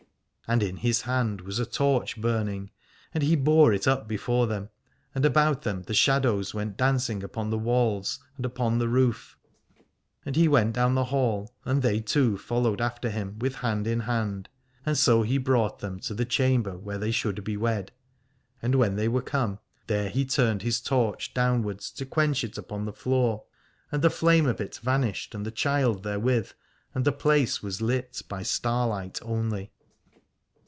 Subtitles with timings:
[0.47, 2.71] And in his hand was a torch burning,
[3.13, 4.67] and he bore it up before them,
[5.15, 9.37] and about them the shadows went dancing upon the walls and upon the roof:
[10.25, 14.01] and he went down the hall, and they two followed after him with hand in
[14.01, 14.49] hand,
[14.85, 17.93] and so he brought them to the chamber where they should be wed.
[18.61, 22.11] And when they were come there he turned his torch downwards 267 Alad ore to
[22.11, 23.45] quench it upon the floor:
[23.89, 26.51] and the flame of it vanished and the child therewith,
[26.93, 29.71] and the place was lit by starlight only.